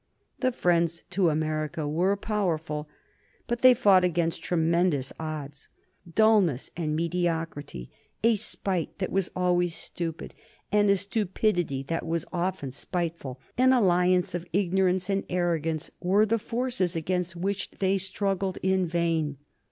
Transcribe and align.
The 0.39 0.51
friends 0.51 1.03
to 1.11 1.29
America 1.29 1.87
were 1.87 2.17
powerful, 2.17 2.89
but 3.45 3.61
they 3.61 3.75
fought 3.75 4.03
against 4.03 4.41
tremendous 4.41 5.13
odds. 5.19 5.69
Dulness 6.11 6.71
and 6.75 6.95
mediocrity, 6.95 7.91
a 8.23 8.35
spite 8.35 8.97
that 8.97 9.11
was 9.11 9.29
always 9.35 9.75
stupid, 9.75 10.33
and 10.71 10.89
a 10.89 10.95
stupidity 10.97 11.83
that 11.83 12.03
was 12.07 12.25
often 12.33 12.71
spiteful, 12.71 13.39
an 13.59 13.73
alliance 13.73 14.33
of 14.33 14.47
ignorance 14.53 15.07
and 15.07 15.23
arrogance 15.29 15.91
were 15.99 16.25
the 16.25 16.39
forces 16.39 16.95
against 16.95 17.35
which 17.35 17.69
they 17.69 17.99
struggled 17.99 18.57
in 18.63 18.87
vain. 18.87 19.37